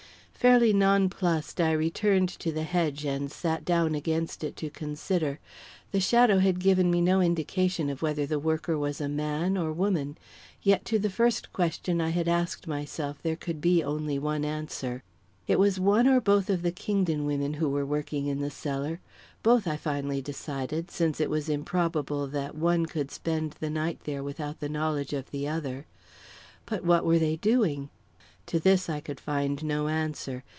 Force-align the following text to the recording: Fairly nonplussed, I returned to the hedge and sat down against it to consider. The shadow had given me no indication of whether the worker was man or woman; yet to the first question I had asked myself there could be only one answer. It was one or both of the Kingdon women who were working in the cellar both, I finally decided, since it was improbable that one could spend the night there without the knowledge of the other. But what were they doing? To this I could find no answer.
Fairly 0.41 0.73
nonplussed, 0.73 1.61
I 1.61 1.71
returned 1.71 2.29
to 2.29 2.51
the 2.51 2.63
hedge 2.63 3.05
and 3.05 3.31
sat 3.31 3.63
down 3.63 3.93
against 3.93 4.43
it 4.43 4.55
to 4.55 4.71
consider. 4.71 5.39
The 5.91 5.99
shadow 5.99 6.39
had 6.39 6.57
given 6.59 6.89
me 6.89 6.99
no 6.99 7.21
indication 7.21 7.91
of 7.91 8.01
whether 8.01 8.25
the 8.25 8.39
worker 8.39 8.75
was 8.75 8.99
man 9.01 9.55
or 9.55 9.71
woman; 9.71 10.17
yet 10.63 10.83
to 10.85 10.97
the 10.97 11.11
first 11.11 11.53
question 11.53 12.01
I 12.01 12.09
had 12.09 12.27
asked 12.27 12.65
myself 12.67 13.19
there 13.21 13.35
could 13.35 13.61
be 13.61 13.83
only 13.83 14.17
one 14.17 14.43
answer. 14.43 15.03
It 15.45 15.59
was 15.59 15.79
one 15.79 16.07
or 16.07 16.19
both 16.19 16.49
of 16.49 16.63
the 16.63 16.71
Kingdon 16.71 17.27
women 17.27 17.53
who 17.53 17.69
were 17.69 17.85
working 17.85 18.25
in 18.25 18.39
the 18.39 18.49
cellar 18.49 18.99
both, 19.43 19.67
I 19.67 19.77
finally 19.77 20.23
decided, 20.23 20.89
since 20.89 21.21
it 21.21 21.29
was 21.29 21.49
improbable 21.49 22.25
that 22.25 22.55
one 22.55 22.87
could 22.87 23.11
spend 23.11 23.57
the 23.59 23.69
night 23.69 24.05
there 24.05 24.23
without 24.23 24.59
the 24.59 24.69
knowledge 24.69 25.13
of 25.13 25.29
the 25.29 25.47
other. 25.47 25.85
But 26.65 26.83
what 26.83 27.05
were 27.05 27.19
they 27.19 27.35
doing? 27.35 27.91
To 28.47 28.59
this 28.59 28.89
I 28.89 28.99
could 29.01 29.19
find 29.19 29.63
no 29.63 29.87
answer. 29.87 30.43